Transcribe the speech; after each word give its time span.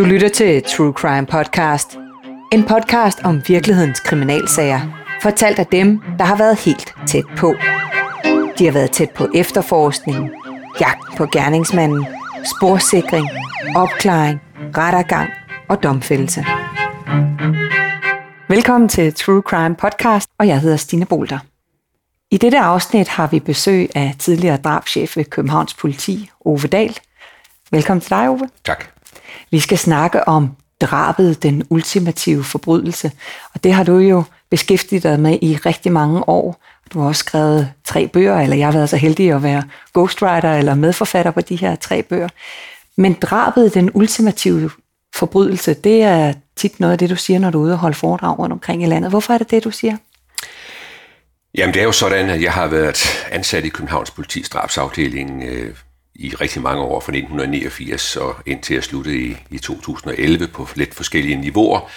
Du 0.00 0.04
lytter 0.04 0.28
til 0.28 0.62
True 0.62 0.92
Crime 0.92 1.26
Podcast. 1.26 1.98
En 2.52 2.64
podcast 2.64 3.18
om 3.24 3.42
virkelighedens 3.48 4.00
kriminalsager. 4.00 4.80
Fortalt 5.22 5.58
af 5.58 5.66
dem, 5.66 6.00
der 6.18 6.24
har 6.24 6.36
været 6.36 6.58
helt 6.58 6.94
tæt 7.06 7.24
på. 7.36 7.54
De 8.58 8.64
har 8.64 8.72
været 8.72 8.90
tæt 8.90 9.10
på 9.10 9.28
efterforskningen, 9.34 10.30
jagt 10.80 11.16
på 11.16 11.26
gerningsmanden, 11.32 12.06
sporsikring, 12.56 13.28
opklaring, 13.76 14.40
rettergang 14.76 15.30
og 15.68 15.82
domfældelse. 15.82 16.44
Velkommen 18.48 18.88
til 18.88 19.14
True 19.14 19.42
Crime 19.42 19.76
Podcast, 19.76 20.30
og 20.38 20.46
jeg 20.46 20.60
hedder 20.60 20.76
Stine 20.76 21.06
Bolter. 21.06 21.38
I 22.30 22.36
dette 22.36 22.58
afsnit 22.58 23.08
har 23.08 23.26
vi 23.26 23.40
besøg 23.40 23.88
af 23.94 24.14
tidligere 24.18 24.56
drabschef 24.56 25.16
ved 25.16 25.24
Københavns 25.24 25.74
Politi, 25.74 26.30
Ove 26.44 26.58
Dahl. 26.58 26.98
Velkommen 27.70 28.00
til 28.00 28.10
dig, 28.10 28.28
Ove. 28.28 28.48
Tak. 28.64 28.99
Vi 29.50 29.60
skal 29.60 29.78
snakke 29.78 30.28
om 30.28 30.50
drabet, 30.80 31.42
den 31.42 31.62
ultimative 31.70 32.44
forbrydelse. 32.44 33.12
Og 33.54 33.64
det 33.64 33.72
har 33.72 33.84
du 33.84 33.98
jo 33.98 34.22
beskæftiget 34.50 35.02
dig 35.02 35.20
med 35.20 35.38
i 35.42 35.56
rigtig 35.56 35.92
mange 35.92 36.28
år. 36.28 36.62
Du 36.92 37.00
har 37.00 37.08
også 37.08 37.18
skrevet 37.18 37.72
tre 37.84 38.08
bøger, 38.08 38.40
eller 38.40 38.56
jeg 38.56 38.66
har 38.66 38.72
været 38.72 38.88
så 38.88 38.96
heldig 38.96 39.32
at 39.32 39.42
være 39.42 39.62
ghostwriter 39.94 40.54
eller 40.54 40.74
medforfatter 40.74 41.30
på 41.30 41.40
de 41.40 41.56
her 41.56 41.76
tre 41.76 42.02
bøger. 42.02 42.28
Men 42.96 43.12
drabet, 43.12 43.74
den 43.74 43.90
ultimative 43.94 44.70
forbrydelse, 45.14 45.74
det 45.74 46.02
er 46.02 46.32
tit 46.56 46.80
noget 46.80 46.92
af 46.92 46.98
det, 46.98 47.10
du 47.10 47.16
siger, 47.16 47.38
når 47.38 47.50
du 47.50 47.58
er 47.58 47.62
ude 47.62 47.72
og 47.72 47.78
holde 47.78 47.96
foredrag 47.96 48.38
rundt 48.38 48.52
omkring 48.52 48.82
i 48.82 48.86
landet. 48.86 49.10
Hvorfor 49.10 49.34
er 49.34 49.38
det 49.38 49.50
det, 49.50 49.64
du 49.64 49.70
siger? 49.70 49.96
Jamen 51.54 51.74
det 51.74 51.80
er 51.80 51.84
jo 51.84 51.92
sådan, 51.92 52.30
at 52.30 52.42
jeg 52.42 52.52
har 52.52 52.66
været 52.66 53.26
ansat 53.30 53.64
i 53.64 53.68
Københavns 53.68 54.10
politistrafsafdeling 54.10 55.44
øh, 55.44 55.74
i 56.20 56.34
rigtig 56.34 56.62
mange 56.62 56.82
år, 56.82 57.00
fra 57.00 57.12
1989 57.12 58.16
og 58.16 58.36
indtil 58.46 58.74
jeg 58.74 58.84
sluttede 58.84 59.16
i, 59.16 59.36
i 59.50 59.58
2011 59.58 60.46
på 60.46 60.68
lidt 60.74 60.94
forskellige 60.94 61.36
niveauer. 61.36 61.90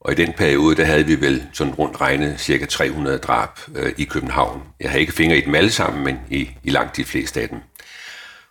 Og 0.00 0.12
i 0.12 0.14
den 0.14 0.32
periode, 0.32 0.76
der 0.76 0.84
havde 0.84 1.06
vi 1.06 1.20
vel 1.20 1.46
sådan 1.52 1.74
rundt 1.74 2.00
regnet 2.00 2.40
cirka 2.40 2.66
300 2.66 3.18
drab 3.18 3.50
øh, 3.74 3.92
i 3.96 4.04
København. 4.04 4.62
Jeg 4.80 4.90
har 4.90 4.98
ikke 4.98 5.12
fingre 5.12 5.38
i 5.38 5.40
dem 5.40 5.54
alle 5.54 5.70
sammen, 5.70 6.04
men 6.04 6.18
i, 6.30 6.50
i 6.62 6.70
langt 6.70 6.96
de 6.96 7.04
fleste 7.04 7.40
af 7.40 7.48
dem. 7.48 7.58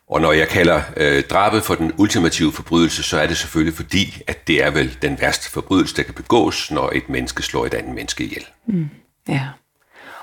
Og 0.10 0.22
når 0.22 0.32
jeg 0.32 0.48
kalder 0.48 0.82
øh, 0.98 1.24
drabet 1.24 1.64
for 1.64 1.76
den 1.76 1.92
ultimative 1.98 2.52
forbrydelse, 2.52 3.04
så 3.04 3.20
er 3.20 3.28
det 3.28 3.38
selvfølgelig 3.38 3.74
fordi, 3.74 4.22
at 4.28 4.48
det 4.48 4.64
er 4.64 4.72
vel 4.72 4.98
den 5.02 5.18
værste 5.22 5.52
forbrydelse, 5.52 5.96
der 5.96 6.04
kan 6.04 6.14
begås, 6.14 6.72
når 6.72 6.92
et 6.96 7.10
menneske 7.10 7.44
slår 7.44 7.66
et 7.66 7.74
andet 7.74 7.96
menneske 7.96 8.24
ihjel. 8.24 8.46
Mm, 8.68 8.90
ja. 9.30 9.48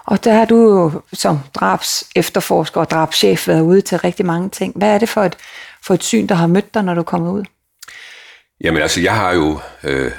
Og 0.05 0.25
der 0.25 0.33
har 0.33 0.45
du 0.45 0.57
jo 0.57 1.03
som 1.13 1.39
drabs 1.55 2.05
efterforsker 2.17 2.81
og 2.81 2.91
drabschef 2.91 3.49
været 3.49 3.61
ude 3.61 3.81
til 3.81 3.99
rigtig 3.99 4.27
mange 4.27 4.51
ting. 4.51 4.73
Hvad 4.77 4.95
er 4.95 4.99
det 4.99 5.09
for 5.09 5.23
et, 5.23 5.37
for 5.87 5.95
et 5.95 6.05
syn, 6.05 6.27
der 6.27 6.35
har 6.35 6.47
mødt 6.47 6.75
dig, 6.75 6.83
når 6.83 6.95
du 6.95 7.03
kommer 7.03 7.33
ud? 7.33 7.45
Jamen 8.61 8.83
altså, 8.83 9.01
jeg 9.01 9.15
har 9.15 9.33
jo 9.33 9.61
øh, 9.83 10.13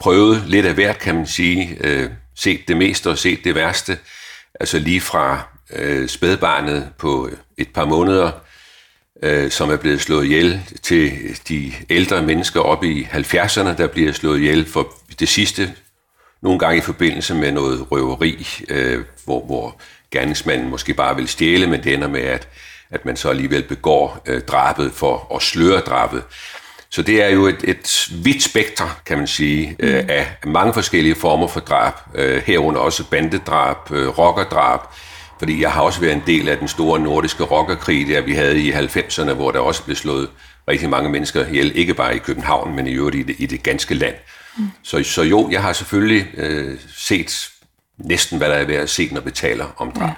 prøvet 0.00 0.42
lidt 0.46 0.66
af 0.66 0.74
hvert, 0.74 0.98
kan 0.98 1.14
man 1.14 1.26
sige. 1.26 1.76
Øh, 1.80 2.10
set 2.36 2.68
det 2.68 2.76
meste 2.76 3.10
og 3.10 3.18
set 3.18 3.44
det 3.44 3.54
værste. 3.54 3.98
Altså 4.60 4.78
lige 4.78 5.00
fra 5.00 5.42
øh, 5.72 6.08
spædbarnet 6.08 6.92
på 6.98 7.30
et 7.58 7.68
par 7.74 7.84
måneder, 7.84 8.30
øh, 9.22 9.50
som 9.50 9.70
er 9.70 9.76
blevet 9.76 10.00
slået 10.00 10.24
ihjel, 10.24 10.60
til 10.82 11.12
de 11.48 11.72
ældre 11.90 12.22
mennesker 12.22 12.60
oppe 12.60 12.88
i 12.88 13.04
70'erne, 13.04 13.76
der 13.76 13.86
bliver 13.86 14.12
slået 14.12 14.38
ihjel 14.38 14.66
for 14.66 14.94
det 15.18 15.28
sidste 15.28 15.74
nogle 16.42 16.58
gange 16.58 16.78
i 16.78 16.80
forbindelse 16.80 17.34
med 17.34 17.52
noget 17.52 17.86
røveri, 17.92 18.46
øh, 18.68 19.04
hvor, 19.24 19.44
hvor 19.46 19.80
gerningsmanden 20.10 20.70
måske 20.70 20.94
bare 20.94 21.16
vil 21.16 21.28
stjæle, 21.28 21.66
men 21.66 21.84
det 21.84 21.94
ender 21.94 22.08
med, 22.08 22.20
at, 22.20 22.48
at 22.90 23.04
man 23.04 23.16
så 23.16 23.28
alligevel 23.28 23.62
begår 23.62 24.22
øh, 24.26 24.40
drabet 24.40 24.92
for 24.92 25.34
at 25.36 25.42
sløre 25.42 25.80
drabet. 25.80 26.22
Så 26.90 27.02
det 27.02 27.22
er 27.22 27.28
jo 27.28 27.46
et, 27.46 27.64
et 27.64 28.08
vidt 28.24 28.42
spektre, 28.42 28.90
kan 29.06 29.18
man 29.18 29.26
sige, 29.26 29.76
øh, 29.78 30.02
mm. 30.02 30.10
af 30.10 30.26
mange 30.44 30.72
forskellige 30.72 31.14
former 31.14 31.46
for 31.46 31.60
drab, 31.60 31.92
øh, 32.14 32.42
herunder 32.46 32.80
også 32.80 33.04
bandedrab, 33.10 33.76
øh, 33.90 34.08
rockerdrab, 34.08 34.80
fordi 35.38 35.62
jeg 35.62 35.72
har 35.72 35.82
også 35.82 36.00
været 36.00 36.12
en 36.12 36.22
del 36.26 36.48
af 36.48 36.58
den 36.58 36.68
store 36.68 37.00
nordiske 37.00 37.44
rockerkrig, 37.44 38.08
der 38.08 38.20
vi 38.20 38.32
havde 38.32 38.60
i 38.60 38.72
90'erne, 38.72 39.32
hvor 39.32 39.50
der 39.50 39.58
også 39.58 39.84
blev 39.84 39.96
slået 39.96 40.28
rigtig 40.68 40.90
mange 40.90 41.10
mennesker 41.10 41.46
ihjel, 41.46 41.72
ikke 41.74 41.94
bare 41.94 42.16
i 42.16 42.18
København, 42.18 42.76
men 42.76 42.86
i 42.86 42.92
øvrigt 42.92 43.16
i 43.16 43.22
det, 43.22 43.36
i 43.38 43.46
det 43.46 43.62
ganske 43.62 43.94
land. 43.94 44.14
Så, 44.82 45.02
så 45.02 45.22
jo, 45.22 45.48
jeg 45.50 45.62
har 45.62 45.72
selvfølgelig 45.72 46.26
øh, 46.36 46.78
set 46.96 47.50
næsten, 47.98 48.38
hvad 48.38 48.48
der 48.48 48.54
er 48.54 48.64
ved 48.64 48.74
at 48.74 48.90
se, 48.90 49.08
når 49.12 49.20
vi 49.20 49.30
taler 49.30 49.66
om 49.76 49.92
drab. 49.92 50.08
Ja. 50.08 50.14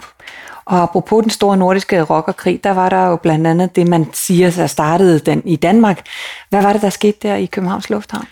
Og 0.64 0.82
apropos 0.82 1.22
den 1.22 1.30
store 1.30 1.56
nordiske 1.56 2.02
rockerkrig, 2.02 2.64
der 2.64 2.70
var 2.70 2.88
der 2.88 3.06
jo 3.06 3.16
blandt 3.16 3.46
andet 3.46 3.76
det, 3.76 3.88
man 3.88 4.06
siger, 4.12 4.50
der 4.50 4.66
startede 4.66 5.18
den 5.18 5.42
i 5.44 5.56
Danmark. 5.56 6.06
Hvad 6.50 6.62
var 6.62 6.72
det, 6.72 6.82
der 6.82 6.90
skete 6.90 7.18
der 7.22 7.34
i 7.34 7.46
Københavns 7.46 7.90
Lufthavn? 7.90 8.26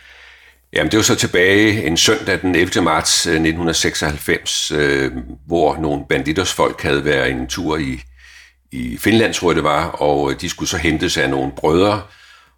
Jamen, 0.72 0.90
det 0.90 0.96
var 0.96 1.02
så 1.02 1.14
tilbage 1.14 1.86
en 1.86 1.96
søndag 1.96 2.40
den 2.42 2.54
11. 2.54 2.84
marts 2.84 3.26
1996, 3.26 4.70
øh, 4.70 5.04
øh, 5.04 5.12
hvor 5.46 5.76
nogle 5.76 6.04
banditersfolk 6.08 6.82
havde 6.82 7.04
været 7.04 7.30
en 7.30 7.46
tur 7.46 7.76
i, 7.76 8.02
i 8.72 8.96
Finland, 9.00 9.34
tror 9.34 9.50
jeg 9.50 9.56
det 9.56 9.64
var, 9.64 9.86
og 9.86 10.40
de 10.40 10.48
skulle 10.48 10.68
så 10.68 10.76
hentes 10.76 11.16
af 11.16 11.30
nogle 11.30 11.52
brødre, 11.56 12.02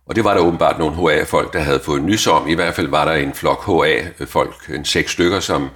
og 0.09 0.17
det 0.17 0.25
var 0.25 0.35
der 0.35 0.41
åbenbart 0.41 0.79
nogle 0.79 0.97
HA-folk, 0.97 1.53
der 1.53 1.61
havde 1.61 1.81
fået 1.81 2.03
nys 2.03 2.27
om. 2.27 2.49
I 2.49 2.55
hvert 2.55 2.75
fald 2.75 2.89
var 2.89 3.05
der 3.05 3.13
en 3.13 3.35
flok 3.35 3.65
HA-folk, 3.67 4.71
en 4.75 4.85
seks 4.85 5.13
stykker, 5.13 5.41
som 5.41 5.71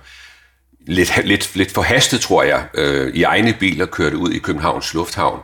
lidt, 0.86 1.24
lidt, 1.24 1.56
lidt 1.56 1.72
forhastet, 1.72 2.20
tror 2.20 2.42
jeg, 2.42 2.64
øh, 2.74 3.14
i 3.14 3.22
egne 3.22 3.56
biler 3.60 3.86
kørte 3.86 4.16
ud 4.16 4.30
i 4.30 4.38
Københavns 4.38 4.94
Lufthavn 4.94 5.40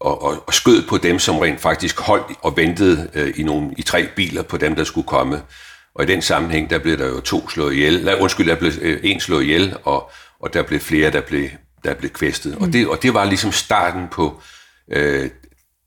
og, 0.00 0.22
og, 0.22 0.44
og 0.46 0.54
skød 0.54 0.82
på 0.88 0.98
dem, 0.98 1.18
som 1.18 1.38
rent 1.38 1.60
faktisk 1.60 2.00
holdt 2.00 2.36
og 2.42 2.56
ventede 2.56 3.10
øh, 3.14 3.32
i, 3.36 3.42
nogle, 3.42 3.70
i 3.76 3.82
tre 3.82 4.08
biler 4.16 4.42
på 4.42 4.56
dem, 4.56 4.76
der 4.76 4.84
skulle 4.84 5.06
komme. 5.06 5.42
Og 5.94 6.04
i 6.04 6.06
den 6.06 6.22
sammenhæng, 6.22 6.70
der 6.70 6.78
blev 6.78 6.98
der 6.98 7.06
jo 7.06 7.20
to 7.20 7.48
slået 7.48 7.72
ihjel. 7.72 8.04
Nej, 8.04 8.14
undskyld, 8.20 8.46
der 8.48 8.54
blev 8.54 8.72
øh, 8.80 9.00
en 9.02 9.20
slået 9.20 9.42
ihjel, 9.42 9.76
og, 9.84 10.10
og 10.40 10.54
der 10.54 10.62
blev 10.62 10.80
flere, 10.80 11.10
der 11.10 11.20
blev, 11.20 11.48
der 11.84 11.94
blev 11.94 12.10
kvæstet. 12.10 12.58
Mm. 12.58 12.62
Og, 12.62 12.72
det, 12.72 12.88
og 12.88 13.02
det 13.02 13.14
var 13.14 13.24
ligesom 13.24 13.52
starten 13.52 14.08
på 14.10 14.40
øh, 14.92 15.30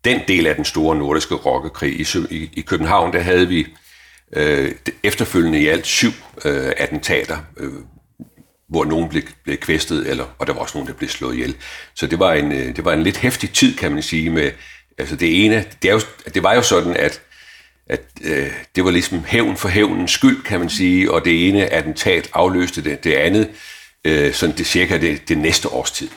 den 0.05 0.21
del 0.27 0.47
af 0.47 0.55
den 0.55 0.65
store 0.65 0.95
nordiske 0.95 1.35
rockekrig. 1.35 1.99
I, 1.99 2.05
i, 2.29 2.49
i 2.53 2.61
København, 2.61 3.13
der 3.13 3.19
havde 3.19 3.47
vi 3.47 3.67
øh, 4.33 4.71
efterfølgende 5.03 5.59
i 5.59 5.67
alt 5.67 5.87
syv 5.87 6.11
øh, 6.45 6.71
attentater, 6.77 7.37
øh, 7.57 7.71
hvor 8.69 8.85
nogen 8.85 9.09
blev, 9.09 9.23
blev 9.43 9.57
kvæstet, 9.57 10.09
eller, 10.09 10.25
og 10.39 10.47
der 10.47 10.53
var 10.53 10.61
også 10.61 10.77
nogen, 10.77 10.87
der 10.87 10.93
blev 10.93 11.09
slået 11.09 11.33
ihjel. 11.33 11.55
Så 11.95 12.07
det 12.07 12.19
var 12.19 12.33
en, 12.33 12.51
øh, 12.51 12.75
det 12.75 12.85
var 12.85 12.93
en 12.93 13.03
lidt 13.03 13.17
hæftig 13.17 13.49
tid, 13.49 13.77
kan 13.77 13.91
man 13.91 14.03
sige, 14.03 14.29
med 14.29 14.51
altså 14.97 15.15
det 15.15 15.45
ene, 15.45 15.65
det, 15.81 15.89
er 15.89 15.93
jo, 15.93 16.01
det 16.33 16.43
var 16.43 16.53
jo 16.53 16.61
sådan, 16.61 16.97
at, 16.97 17.21
at 17.87 18.01
øh, 18.23 18.51
det 18.75 18.85
var 18.85 18.91
ligesom 18.91 19.23
hævn 19.27 19.57
for 19.57 19.69
hævnens 19.69 20.11
skyld, 20.11 20.43
kan 20.43 20.59
man 20.59 20.69
sige, 20.69 21.11
og 21.11 21.25
det 21.25 21.49
ene 21.49 21.73
attentat 21.73 22.29
afløste 22.33 22.83
det, 22.83 23.03
det 23.03 23.13
andet, 23.13 23.49
øh, 24.05 24.33
sådan 24.33 24.57
det 24.57 24.65
cirka 24.65 24.97
det, 24.97 25.29
det 25.29 25.37
næste 25.37 25.69
års 25.69 25.91
tid. 25.91 26.09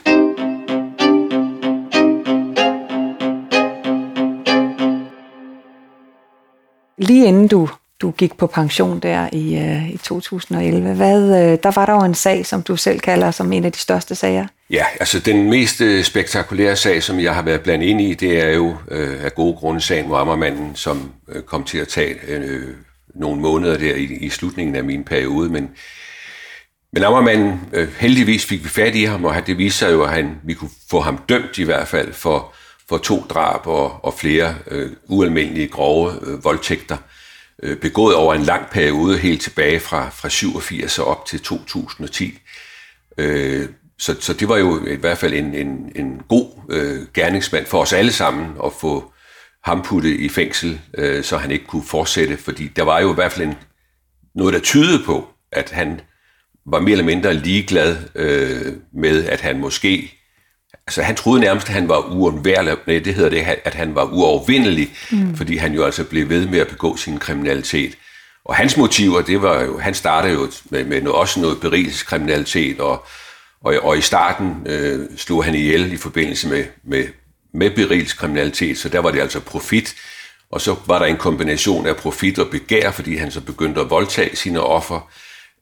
Lige 6.98 7.26
inden 7.26 7.48
du, 7.48 7.68
du 8.00 8.10
gik 8.10 8.36
på 8.36 8.46
pension 8.46 9.00
der 9.00 9.28
i, 9.32 9.58
øh, 9.58 9.90
i 9.90 9.96
2011, 9.96 10.94
hvad, 10.94 11.22
øh, 11.22 11.58
der 11.62 11.70
var 11.70 11.86
der 11.86 11.92
jo 11.92 12.00
en 12.00 12.14
sag, 12.14 12.46
som 12.46 12.62
du 12.62 12.76
selv 12.76 13.00
kalder 13.00 13.30
som 13.30 13.52
en 13.52 13.64
af 13.64 13.72
de 13.72 13.78
største 13.78 14.14
sager. 14.14 14.46
Ja, 14.70 14.84
altså 15.00 15.18
den 15.18 15.50
mest 15.50 15.80
øh, 15.80 16.04
spektakulære 16.04 16.76
sag, 16.76 17.02
som 17.02 17.20
jeg 17.20 17.34
har 17.34 17.42
været 17.42 17.60
blandt 17.60 17.84
ind 17.84 18.00
i, 18.00 18.14
det 18.14 18.44
er 18.44 18.50
jo 18.50 18.76
øh, 18.90 19.24
af 19.24 19.34
gode 19.34 19.56
grunde 19.56 19.80
sagen 19.80 20.08
Muammermanden, 20.08 20.70
som 20.74 21.12
øh, 21.28 21.42
kom 21.42 21.64
til 21.64 21.78
at 21.78 21.88
tage 21.88 22.14
øh, 22.28 22.74
nogle 23.14 23.40
måneder 23.40 23.78
der 23.78 23.94
i, 23.94 24.04
i 24.04 24.28
slutningen 24.28 24.76
af 24.76 24.84
min 24.84 25.04
periode, 25.04 25.50
men 25.50 25.70
men 26.92 27.04
Ammermanden, 27.04 27.60
øh, 27.72 27.88
heldigvis 27.98 28.46
fik 28.46 28.64
vi 28.64 28.68
fat 28.68 28.94
i 28.94 29.04
ham, 29.04 29.24
og 29.24 29.46
det 29.46 29.58
viste 29.58 29.78
sig 29.78 29.92
jo, 29.92 30.02
at 30.02 30.10
han, 30.10 30.40
vi 30.44 30.54
kunne 30.54 30.70
få 30.90 31.00
ham 31.00 31.18
dømt 31.28 31.58
i 31.58 31.62
hvert 31.62 31.88
fald 31.88 32.12
for 32.12 32.54
for 32.88 32.98
to 32.98 33.26
drab 33.28 33.66
og, 33.66 34.04
og 34.04 34.14
flere 34.14 34.54
øh, 34.70 34.90
ualmindelige 35.06 35.68
grove 35.68 36.12
øh, 36.26 36.44
voldtægter, 36.44 36.96
øh, 37.62 37.76
begået 37.76 38.14
over 38.14 38.34
en 38.34 38.42
lang 38.42 38.70
periode, 38.70 39.18
helt 39.18 39.42
tilbage 39.42 39.80
fra, 39.80 40.08
fra 40.08 40.28
87 40.28 40.98
og 40.98 41.06
op 41.06 41.26
til 41.26 41.40
2010. 41.40 42.38
Øh, 43.18 43.68
så, 43.98 44.16
så 44.20 44.32
det 44.32 44.48
var 44.48 44.56
jo 44.56 44.86
i 44.86 44.96
hvert 44.96 45.18
fald 45.18 45.34
en, 45.34 45.54
en, 45.54 45.92
en 45.96 46.22
god 46.28 46.50
øh, 46.70 47.06
gerningsmand 47.14 47.66
for 47.66 47.82
os 47.82 47.92
alle 47.92 48.12
sammen 48.12 48.46
at 48.64 48.72
få 48.80 49.12
ham 49.64 49.82
puttet 49.82 50.20
i 50.20 50.28
fængsel, 50.28 50.80
øh, 50.98 51.24
så 51.24 51.36
han 51.36 51.50
ikke 51.50 51.66
kunne 51.66 51.84
fortsætte, 51.84 52.36
fordi 52.36 52.68
der 52.68 52.82
var 52.82 53.00
jo 53.00 53.12
i 53.12 53.14
hvert 53.14 53.32
fald 53.32 53.48
en, 53.48 53.54
noget, 54.34 54.54
der 54.54 54.60
tydede 54.60 55.04
på, 55.04 55.28
at 55.52 55.70
han 55.70 56.00
var 56.66 56.80
mere 56.80 56.92
eller 56.92 57.04
mindre 57.04 57.34
ligeglad 57.34 57.96
øh, 58.14 58.72
med, 58.92 59.24
at 59.24 59.40
han 59.40 59.58
måske 59.58 60.14
altså 60.86 61.02
han 61.02 61.16
troede 61.16 61.40
nærmest, 61.40 61.68
at 61.68 61.74
han 61.74 61.88
var 61.88 61.98
uundværlig, 61.98 62.76
nej, 62.86 62.98
det 62.98 63.14
hedder 63.14 63.30
det, 63.30 63.46
at 63.64 63.74
han 63.74 63.94
var 63.94 64.04
uovervindelig, 64.04 64.90
mm. 65.10 65.36
fordi 65.36 65.56
han 65.56 65.74
jo 65.74 65.84
altså 65.84 66.04
blev 66.04 66.28
ved 66.28 66.46
med 66.46 66.58
at 66.58 66.68
begå 66.68 66.96
sin 66.96 67.18
kriminalitet. 67.18 67.98
Og 68.44 68.56
hans 68.56 68.76
motiver, 68.76 69.22
det 69.22 69.42
var 69.42 69.62
jo, 69.62 69.78
han 69.78 69.94
startede 69.94 70.32
jo 70.32 70.50
med, 70.70 70.84
med 70.84 71.02
noget, 71.02 71.18
også 71.18 71.40
noget 71.40 71.60
berigelseskriminalitet, 71.60 72.80
og, 72.80 73.06
og, 73.64 73.74
og 73.82 73.98
i 73.98 74.00
starten 74.00 74.56
øh, 74.66 75.06
slog 75.16 75.44
han 75.44 75.54
ihjel 75.54 75.92
i 75.92 75.96
forbindelse 75.96 76.48
med, 76.48 76.64
med, 76.84 77.04
med 77.54 77.70
berigelseskriminalitet, 77.70 78.78
så 78.78 78.88
der 78.88 78.98
var 78.98 79.10
det 79.10 79.20
altså 79.20 79.40
profit, 79.40 79.94
Og 80.50 80.60
så 80.60 80.76
var 80.86 80.98
der 80.98 81.06
en 81.06 81.16
kombination 81.16 81.86
af 81.86 81.96
profit 81.96 82.38
og 82.38 82.50
begær, 82.50 82.90
fordi 82.90 83.16
han 83.16 83.30
så 83.30 83.40
begyndte 83.40 83.80
at 83.80 83.90
voldtage 83.90 84.36
sine 84.36 84.60
offer. 84.60 85.10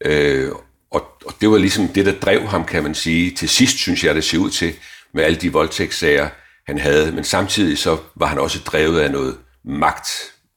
Øh, 0.04 0.52
og, 0.90 1.02
og 1.26 1.34
det 1.40 1.50
var 1.50 1.58
ligesom 1.58 1.88
det, 1.88 2.06
der 2.06 2.12
drev 2.12 2.46
ham, 2.46 2.64
kan 2.64 2.82
man 2.82 2.94
sige. 2.94 3.30
Til 3.30 3.48
sidst, 3.48 3.76
synes 3.76 4.04
jeg, 4.04 4.14
det 4.14 4.24
ser 4.24 4.38
ud 4.38 4.50
til, 4.50 4.74
med 5.16 5.24
alle 5.24 5.38
de 5.38 5.52
voldtægtssager, 5.52 6.28
han 6.66 6.78
havde. 6.78 7.12
Men 7.12 7.24
samtidig 7.24 7.78
så 7.78 7.96
var 8.16 8.26
han 8.26 8.38
også 8.38 8.58
drevet 8.66 9.00
af 9.00 9.10
noget 9.10 9.36
magt 9.64 10.08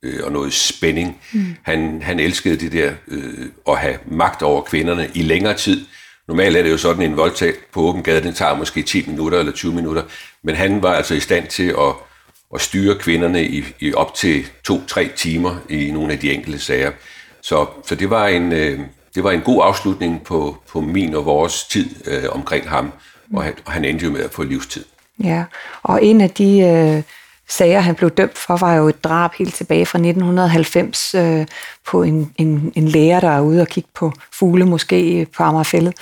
øh, 0.03 0.19
og 0.23 0.31
noget 0.31 0.53
spænding. 0.53 1.21
Mm. 1.33 1.55
Han, 1.63 2.01
han 2.01 2.19
elskede 2.19 2.55
det 2.55 2.71
der 2.71 2.91
øh, 3.07 3.45
at 3.69 3.77
have 3.77 3.97
magt 4.05 4.41
over 4.41 4.61
kvinderne 4.61 5.09
i 5.13 5.21
længere 5.21 5.53
tid. 5.53 5.85
Normalt 6.27 6.57
er 6.57 6.63
det 6.63 6.71
jo 6.71 6.77
sådan, 6.77 7.01
en 7.01 7.17
voldtægt 7.17 7.71
på 7.71 7.81
åben 7.81 8.03
gade, 8.03 8.23
den 8.23 8.33
tager 8.33 8.55
måske 8.55 8.81
10 8.81 9.09
minutter 9.09 9.39
eller 9.39 9.51
20 9.51 9.73
minutter. 9.73 10.03
Men 10.43 10.55
han 10.55 10.83
var 10.83 10.93
altså 10.93 11.13
i 11.13 11.19
stand 11.19 11.47
til 11.47 11.67
at, 11.67 11.93
at 12.55 12.61
styre 12.61 12.95
kvinderne 12.95 13.45
i, 13.45 13.65
i 13.79 13.93
op 13.93 14.13
til 14.13 14.45
2-3 14.71 15.15
timer 15.15 15.57
i 15.69 15.91
nogle 15.91 16.13
af 16.13 16.19
de 16.19 16.33
enkelte 16.33 16.59
sager. 16.59 16.91
Så, 17.41 17.65
så 17.85 17.95
det, 17.95 18.09
var 18.09 18.27
en, 18.27 18.51
øh, 18.51 18.79
det 19.15 19.23
var 19.23 19.31
en 19.31 19.41
god 19.41 19.61
afslutning 19.63 20.23
på, 20.23 20.57
på 20.69 20.81
min 20.81 21.15
og 21.15 21.25
vores 21.25 21.63
tid 21.63 21.89
øh, 22.05 22.23
omkring 22.29 22.69
ham, 22.69 22.91
og 23.33 23.43
han, 23.43 23.53
og 23.65 23.71
han 23.71 23.85
endte 23.85 24.05
jo 24.05 24.11
med 24.11 24.21
at 24.21 24.31
få 24.31 24.43
livstid. 24.43 24.85
Ja, 25.23 25.43
og 25.83 26.03
en 26.03 26.21
af 26.21 26.29
de 26.29 26.59
øh, 26.59 27.03
sager, 27.49 27.79
han 27.79 27.95
blev 27.95 28.09
dømt 28.09 28.37
for, 28.37 28.57
var 28.57 28.75
jo 28.75 28.87
et 28.87 29.03
drab 29.03 29.33
helt 29.33 29.53
tilbage 29.53 29.85
fra 29.85 29.97
1990 29.97 31.15
øh, 31.15 31.45
på 31.87 32.03
en, 32.03 32.33
en, 32.37 32.71
en 32.75 32.87
lærer, 32.87 33.19
der 33.19 33.29
er 33.29 33.41
ude 33.41 33.61
og 33.61 33.67
kigge 33.67 33.89
på 33.95 34.13
fugle, 34.33 34.65
måske 34.65 35.27
på 35.37 35.43
Amagerfællet. 35.43 35.93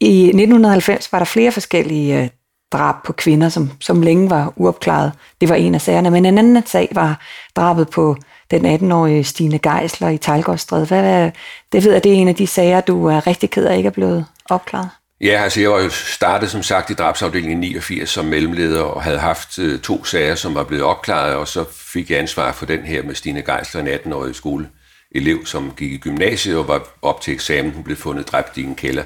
I 0.00 0.22
1990 0.22 1.12
var 1.12 1.18
der 1.18 1.24
flere 1.24 1.52
forskellige 1.52 2.22
øh, 2.22 2.28
drab 2.72 2.94
på 3.04 3.12
kvinder, 3.12 3.48
som, 3.48 3.70
som 3.80 4.02
længe 4.02 4.30
var 4.30 4.52
uopklaret. 4.56 5.12
Det 5.40 5.48
var 5.48 5.54
en 5.54 5.74
af 5.74 5.80
sagerne, 5.80 6.10
men 6.10 6.26
en 6.26 6.38
anden 6.38 6.66
sag 6.66 6.88
var 6.94 7.20
drabet 7.56 7.90
på 7.90 8.16
den 8.50 8.92
18-årige 8.92 9.24
Stine 9.24 9.58
Geisler 9.58 10.08
i 10.08 10.18
Talgårdstræde. 10.18 10.86
Hvad, 10.86 11.00
hvad, 11.00 11.30
det 11.72 11.84
ved 11.84 11.92
jeg, 11.92 12.04
det 12.04 12.12
er 12.12 12.16
en 12.16 12.28
af 12.28 12.34
de 12.34 12.46
sager, 12.46 12.80
du 12.80 13.06
er 13.06 13.26
rigtig 13.26 13.50
ked 13.50 13.64
af 13.64 13.76
ikke 13.76 13.86
er 13.86 13.90
blevet 13.90 14.26
opklaret. 14.50 14.88
Ja, 15.22 15.42
altså 15.42 15.60
jeg 15.60 15.70
var 15.70 15.80
jo 15.80 15.90
startet 15.90 16.50
som 16.50 16.62
sagt 16.62 16.90
i 16.90 16.94
drabsafdelingen 16.94 17.60
89 17.60 18.10
som 18.10 18.24
mellemleder 18.24 18.82
og 18.82 19.02
havde 19.02 19.18
haft 19.18 19.58
øh, 19.58 19.80
to 19.80 20.04
sager, 20.04 20.34
som 20.34 20.54
var 20.54 20.64
blevet 20.64 20.84
opklaret, 20.84 21.34
og 21.34 21.48
så 21.48 21.64
fik 21.72 22.10
jeg 22.10 22.18
ansvar 22.18 22.52
for 22.52 22.66
den 22.66 22.80
her 22.80 23.02
med 23.02 23.14
Stine 23.14 23.42
Geisler, 23.42 23.80
en 23.80 23.88
18-årig 23.88 24.34
skoleelev, 24.34 25.46
som 25.46 25.72
gik 25.76 25.92
i 25.92 25.96
gymnasiet 25.96 26.56
og 26.58 26.68
var 26.68 26.88
op 27.02 27.20
til 27.20 27.34
eksamen. 27.34 27.72
Hun 27.72 27.84
blev 27.84 27.96
fundet 27.96 28.28
dræbt 28.28 28.56
i 28.56 28.62
en 28.62 28.74
kælder 28.74 29.04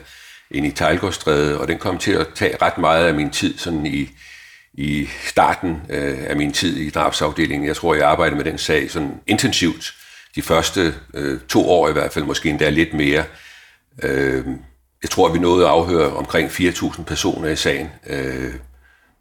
ind 0.50 0.66
i 0.66 0.70
Tejlgårdstræde, 0.70 1.60
og 1.60 1.68
den 1.68 1.78
kom 1.78 1.98
til 1.98 2.12
at 2.12 2.26
tage 2.34 2.56
ret 2.62 2.78
meget 2.78 3.06
af 3.06 3.14
min 3.14 3.30
tid 3.30 3.58
sådan 3.58 3.86
i, 3.86 4.10
i 4.74 5.08
starten 5.26 5.82
øh, 5.90 6.18
af 6.26 6.36
min 6.36 6.52
tid 6.52 6.76
i 6.76 6.90
drabsafdelingen. 6.90 7.68
Jeg 7.68 7.76
tror, 7.76 7.94
jeg 7.94 8.08
arbejdede 8.08 8.36
med 8.36 8.44
den 8.44 8.58
sag 8.58 8.90
sådan 8.90 9.20
intensivt 9.26 9.94
de 10.34 10.42
første 10.42 10.94
øh, 11.14 11.40
to 11.48 11.70
år 11.70 11.88
i 11.88 11.92
hvert 11.92 12.12
fald, 12.12 12.24
måske 12.24 12.48
endda 12.48 12.70
lidt 12.70 12.94
mere. 12.94 13.24
Øh, 14.02 14.44
jeg 15.06 15.11
tror, 15.11 15.29
vi 15.29 15.38
nåede 15.38 15.64
at 15.64 15.70
afhøre 15.70 16.17
omkring 16.17 16.50
4.000 16.50 17.03
personer 17.03 17.49
i 17.49 17.56
sagen, 17.56 17.91
øh, 18.06 18.55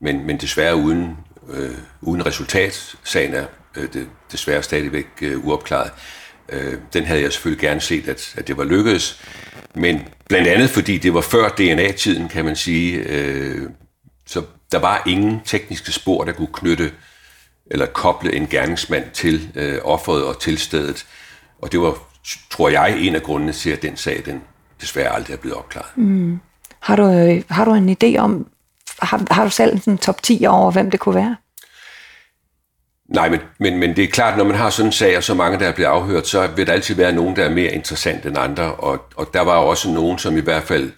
men, 0.01 0.27
men 0.27 0.37
desværre 0.37 0.75
uden, 0.75 1.17
øh, 1.49 1.77
uden 2.01 2.25
resultat. 2.25 2.95
Sagen 3.03 3.33
er 3.33 3.45
øh, 3.75 3.93
det, 3.93 4.07
desværre 4.31 4.63
stadigvæk 4.63 5.07
øh, 5.21 5.45
uopklaret. 5.45 5.91
Øh, 6.49 6.73
den 6.93 7.05
havde 7.05 7.21
jeg 7.21 7.33
selvfølgelig 7.33 7.61
gerne 7.61 7.81
set, 7.81 8.07
at, 8.07 8.33
at 8.37 8.47
det 8.47 8.57
var 8.57 8.63
lykkedes, 8.63 9.21
men 9.75 10.07
blandt 10.29 10.47
andet 10.47 10.69
fordi 10.69 10.97
det 10.97 11.13
var 11.13 11.21
før 11.21 11.49
DNA-tiden, 11.49 12.29
kan 12.29 12.45
man 12.45 12.55
sige, 12.55 12.97
øh, 12.97 13.69
så 14.27 14.43
der 14.71 14.79
var 14.79 15.03
ingen 15.07 15.41
tekniske 15.45 15.91
spor, 15.91 16.23
der 16.23 16.31
kunne 16.31 16.53
knytte 16.53 16.91
eller 17.71 17.85
koble 17.85 18.33
en 18.33 18.47
gerningsmand 18.47 19.11
til 19.13 19.49
øh, 19.55 19.79
offeret 19.83 20.25
og 20.25 20.39
til 20.39 20.57
stedet. 20.57 21.05
Og 21.61 21.71
det 21.71 21.79
var, 21.79 21.97
tror 22.51 22.69
jeg, 22.69 22.97
en 22.99 23.15
af 23.15 23.23
grundene 23.23 23.53
til, 23.53 23.69
at 23.69 23.81
den 23.81 23.97
sag 23.97 24.23
den 24.25 24.41
desværre 24.81 25.15
aldrig 25.15 25.33
er 25.33 25.37
blevet 25.37 25.57
opklaret. 25.57 25.97
Mm. 25.97 26.39
Har, 26.79 26.95
du, 26.95 27.07
øh, 27.07 27.43
har 27.49 27.65
du 27.65 27.73
en 27.73 27.97
idé 28.03 28.17
om, 28.17 28.47
har, 28.99 29.33
har 29.33 29.43
du 29.43 29.49
selv 29.49 29.79
en 29.87 29.97
top 29.97 30.23
10 30.23 30.45
over, 30.49 30.71
hvem 30.71 30.91
det 30.91 30.99
kunne 30.99 31.15
være? 31.15 31.35
Nej, 33.09 33.29
men, 33.29 33.39
men, 33.59 33.77
men 33.77 33.95
det 33.95 34.03
er 34.03 34.07
klart, 34.07 34.37
når 34.37 34.43
man 34.43 34.55
har 34.55 34.69
sådan 34.69 34.87
en 34.87 34.91
sag, 34.91 35.17
og 35.17 35.23
så 35.23 35.33
mange, 35.33 35.59
der 35.59 35.67
er 35.67 35.73
blevet 35.73 35.89
afhørt, 35.89 36.27
så 36.27 36.47
vil 36.47 36.67
der 36.67 36.73
altid 36.73 36.95
være 36.95 37.11
nogen, 37.11 37.35
der 37.35 37.43
er 37.43 37.49
mere 37.49 37.71
interessant 37.71 38.25
end 38.25 38.37
andre. 38.37 38.75
Og, 38.75 39.01
og 39.15 39.29
der 39.33 39.41
var 39.41 39.53
også 39.53 39.89
nogen, 39.89 40.17
som 40.17 40.37
i 40.37 40.41
hvert 40.41 40.63
fald 40.63 40.91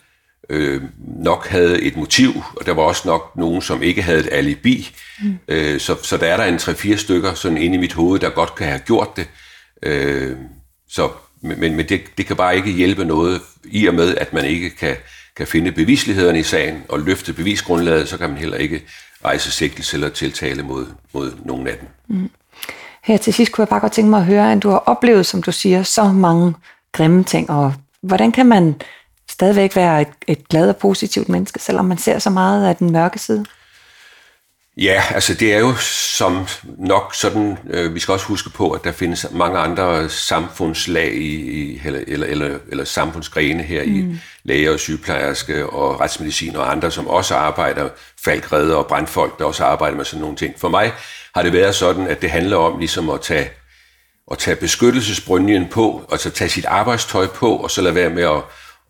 øh, 0.49 0.81
nok 0.99 1.47
havde 1.47 1.81
et 1.81 1.97
motiv, 1.97 2.29
og 2.55 2.65
der 2.65 2.73
var 2.73 2.83
også 2.83 3.07
nok 3.07 3.35
nogen, 3.35 3.61
som 3.61 3.83
ikke 3.83 4.01
havde 4.01 4.19
et 4.19 4.29
alibi. 4.31 4.95
Mm. 5.23 5.37
Øh, 5.47 5.79
så, 5.79 5.95
så 6.03 6.17
der 6.17 6.25
er 6.25 6.37
der 6.37 6.43
en 6.43 6.55
3-4 6.55 6.97
stykker 6.97 7.33
sådan 7.33 7.57
inde 7.57 7.75
i 7.75 7.79
mit 7.79 7.93
hoved, 7.93 8.19
der 8.19 8.29
godt 8.29 8.55
kan 8.55 8.67
have 8.67 8.79
gjort 8.79 9.15
det. 9.15 9.27
Øh, 9.83 10.37
så, 10.89 11.09
men 11.41 11.75
men 11.75 11.89
det, 11.89 12.01
det 12.17 12.25
kan 12.25 12.35
bare 12.35 12.55
ikke 12.55 12.71
hjælpe 12.71 13.05
noget, 13.05 13.41
i 13.65 13.87
og 13.87 13.93
med, 13.93 14.15
at 14.15 14.33
man 14.33 14.45
ikke 14.45 14.69
kan, 14.69 14.95
kan 15.35 15.47
finde 15.47 15.71
bevislighederne 15.71 16.39
i 16.39 16.43
sagen 16.43 16.83
og 16.89 16.99
løfte 16.99 17.33
bevisgrundlaget, 17.33 18.09
så 18.09 18.17
kan 18.17 18.29
man 18.29 18.37
heller 18.37 18.57
ikke 18.57 18.81
rejse 19.25 19.51
sigtelse 19.51 19.95
eller 19.95 20.09
tiltale 20.09 20.63
mod, 20.63 20.85
mod 21.13 21.31
nogen 21.45 21.67
af 21.67 21.73
dem. 21.79 21.87
Mm. 22.07 22.29
Her 23.03 23.17
til 23.17 23.33
sidst 23.33 23.51
kunne 23.51 23.61
jeg 23.61 23.69
bare 23.69 23.79
godt 23.79 23.91
tænke 23.91 24.09
mig 24.09 24.19
at 24.19 24.25
høre, 24.25 24.51
at 24.51 24.63
du 24.63 24.69
har 24.69 24.77
oplevet, 24.77 25.25
som 25.25 25.43
du 25.43 25.51
siger, 25.51 25.83
så 25.83 26.03
mange 26.03 26.53
grimme 26.91 27.23
ting, 27.23 27.49
og 27.49 27.73
hvordan 28.01 28.31
kan 28.31 28.45
man 28.45 28.75
stadigvæk 29.29 29.75
være 29.75 30.01
et, 30.01 30.07
et 30.27 30.47
glad 30.47 30.69
og 30.69 30.77
positivt 30.77 31.29
menneske, 31.29 31.59
selvom 31.59 31.85
man 31.85 31.97
ser 31.97 32.19
så 32.19 32.29
meget 32.29 32.67
af 32.67 32.75
den 32.75 32.91
mørke 32.91 33.19
side? 33.19 33.45
Ja, 34.77 35.03
altså 35.09 35.33
det 35.33 35.53
er 35.53 35.59
jo 35.59 35.75
som 36.17 36.47
nok 36.77 37.15
sådan, 37.15 37.57
øh, 37.69 37.95
vi 37.95 37.99
skal 37.99 38.11
også 38.11 38.25
huske 38.25 38.49
på, 38.49 38.71
at 38.71 38.83
der 38.83 38.91
findes 38.91 39.25
mange 39.31 39.59
andre 39.59 40.09
samfundslag 40.09 41.13
i, 41.13 41.35
i 41.51 41.81
eller, 41.85 41.99
eller, 42.07 42.27
eller, 42.27 42.57
eller 42.71 42.83
samfundsgrene 42.83 43.63
her 43.63 43.83
mm. 43.83 43.95
i 43.95 44.19
læger 44.43 44.73
og 44.73 44.79
sygeplejerske 44.79 45.69
og 45.69 46.01
retsmedicin 46.01 46.55
og 46.55 46.71
andre, 46.71 46.91
som 46.91 47.07
også 47.07 47.35
arbejder, 47.35 47.89
falkredder 48.25 48.75
og 48.75 48.87
brandfolk, 48.87 49.39
der 49.39 49.45
også 49.45 49.63
arbejder 49.63 49.97
med 49.97 50.05
sådan 50.05 50.21
nogle 50.21 50.37
ting. 50.37 50.53
For 50.57 50.69
mig 50.69 50.93
har 51.35 51.41
det 51.41 51.53
været 51.53 51.75
sådan, 51.75 52.07
at 52.07 52.21
det 52.21 52.31
handler 52.31 52.57
om 52.57 52.79
ligesom 52.79 53.09
at 53.09 53.21
tage, 53.21 53.49
at 54.31 54.37
tage 54.37 54.55
beskyttelsesbrynjen 54.55 55.67
på, 55.71 56.07
altså 56.11 56.29
tage 56.29 56.49
sit 56.49 56.65
arbejdstøj 56.65 57.27
på, 57.27 57.55
og 57.55 57.71
så 57.71 57.81
lade 57.81 57.95
være 57.95 58.09
med 58.09 58.23
at, 58.23 58.41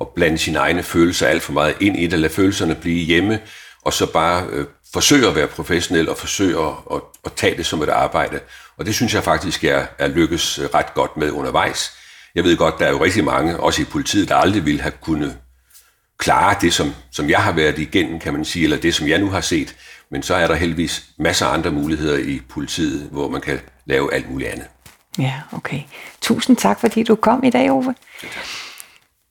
at 0.01 0.07
blande 0.15 0.37
sine 0.37 0.59
egne 0.59 0.83
følelser 0.83 1.27
alt 1.27 1.43
for 1.43 1.53
meget 1.53 1.75
ind 1.79 1.99
i 1.99 2.07
det, 2.07 2.19
lade 2.19 2.33
følelserne 2.33 2.75
blive 2.75 3.05
hjemme, 3.05 3.39
og 3.87 3.93
så 3.93 4.05
bare 4.05 4.47
øh, 4.49 4.65
forsøge 4.93 5.27
at 5.27 5.35
være 5.35 5.47
professionel 5.47 6.09
og 6.09 6.17
forsøge 6.17 6.59
at, 6.59 6.73
at, 6.93 7.01
at 7.25 7.33
tage 7.33 7.57
det 7.57 7.65
som 7.65 7.83
et 7.83 7.89
arbejde. 7.89 8.39
Og 8.77 8.85
det 8.85 8.95
synes 8.95 9.13
jeg 9.13 9.23
faktisk 9.23 9.63
er, 9.63 9.85
er 9.99 10.07
lykkes 10.07 10.59
øh, 10.59 10.65
ret 10.73 10.93
godt 10.93 11.17
med 11.17 11.31
undervejs. 11.31 11.91
Jeg 12.35 12.43
ved 12.43 12.57
godt, 12.57 12.79
der 12.79 12.85
er 12.85 12.89
jo 12.89 13.03
rigtig 13.03 13.23
mange, 13.23 13.59
også 13.59 13.81
i 13.81 13.85
politiet, 13.85 14.29
der 14.29 14.35
aldrig 14.35 14.65
ville 14.65 14.81
have 14.81 14.91
kunnet 15.01 15.37
klare 16.17 16.55
det, 16.61 16.73
som, 16.73 16.93
som 17.11 17.29
jeg 17.29 17.43
har 17.43 17.51
været 17.51 17.79
igennem, 17.79 18.19
kan 18.19 18.33
man 18.33 18.45
sige, 18.45 18.63
eller 18.63 18.77
det, 18.77 18.95
som 18.95 19.07
jeg 19.07 19.19
nu 19.19 19.29
har 19.29 19.41
set. 19.41 19.75
Men 20.11 20.23
så 20.23 20.35
er 20.35 20.47
der 20.47 20.55
heldigvis 20.55 21.05
masser 21.19 21.45
af 21.45 21.53
andre 21.53 21.71
muligheder 21.71 22.17
i 22.17 22.41
politiet, 22.49 23.09
hvor 23.11 23.29
man 23.29 23.41
kan 23.41 23.59
lave 23.85 24.13
alt 24.13 24.29
muligt 24.29 24.49
andet. 24.49 24.67
Ja, 25.19 25.33
okay. 25.51 25.81
Tusind 26.21 26.57
tak, 26.57 26.79
fordi 26.79 27.03
du 27.03 27.15
kom 27.15 27.43
i 27.43 27.49
dag, 27.49 27.71
Ove. 27.71 27.95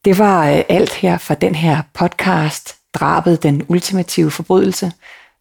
Det 0.04 0.18
var 0.18 0.50
øh, 0.50 0.62
alt 0.68 0.94
her 0.94 1.18
fra 1.18 1.34
den 1.34 1.54
her 1.54 1.82
podcast, 1.94 2.75
Drabet 2.96 3.42
den 3.42 3.62
ultimative 3.68 4.30
forbrydelse. 4.30 4.92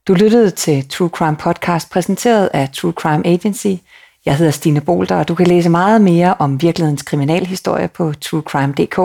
Du 0.08 0.14
lyttede 0.14 0.50
til 0.50 0.90
True 0.90 1.10
Crime 1.10 1.36
Podcast, 1.36 1.90
præsenteret 1.90 2.50
af 2.54 2.70
True 2.70 2.92
Crime 2.92 3.28
Agency. 3.28 3.82
Jeg 4.26 4.38
hedder 4.38 4.52
Stine 4.52 4.82
Bolter, 4.82 5.16
og 5.16 5.28
du 5.28 5.36
kan 5.36 5.48
læse 5.48 5.70
meget 5.70 6.02
mere 6.02 6.34
om 6.40 6.62
virkelighedens 6.62 7.02
kriminalhistorie 7.02 7.88
på 7.88 8.14
truecrime.dk, 8.22 8.96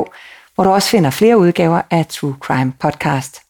hvor 0.55 0.65
du 0.65 0.71
også 0.71 0.89
finder 0.89 1.11
flere 1.11 1.39
udgaver 1.39 1.83
af 1.91 2.07
True 2.07 2.35
Crime 2.41 2.73
Podcast. 2.81 3.41